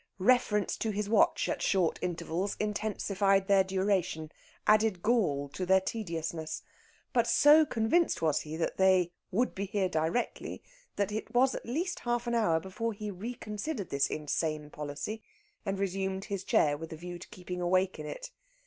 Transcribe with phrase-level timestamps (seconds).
[0.17, 4.31] Reference to his watch at short intervals intensified their duration,
[4.65, 6.63] added gall to their tediousness.
[7.13, 10.63] But so convinced was he that they "would be here directly"
[10.95, 15.21] that it was at least half an hour before he reconsidered this insane policy
[15.67, 18.31] and resumed his chair with a view to keeping awake in it.